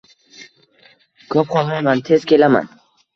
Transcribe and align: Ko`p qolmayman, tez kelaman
Ko`p 1.33 1.43
qolmayman, 1.51 2.01
tez 2.09 2.25
kelaman 2.33 2.73